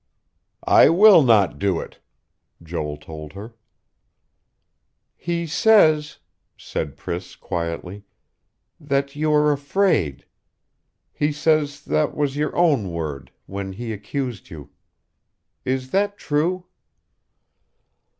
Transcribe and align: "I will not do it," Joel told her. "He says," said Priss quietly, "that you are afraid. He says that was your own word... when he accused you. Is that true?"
"I 0.65 0.89
will 0.89 1.21
not 1.21 1.59
do 1.59 1.79
it," 1.79 1.99
Joel 2.63 2.97
told 2.97 3.33
her. 3.33 3.53
"He 5.15 5.45
says," 5.45 6.17
said 6.57 6.97
Priss 6.97 7.35
quietly, 7.35 8.05
"that 8.79 9.15
you 9.15 9.31
are 9.31 9.51
afraid. 9.51 10.25
He 11.13 11.31
says 11.31 11.85
that 11.85 12.17
was 12.17 12.35
your 12.35 12.55
own 12.55 12.91
word... 12.91 13.31
when 13.45 13.73
he 13.73 13.93
accused 13.93 14.49
you. 14.49 14.71
Is 15.65 15.91
that 15.91 16.17
true?" 16.17 16.65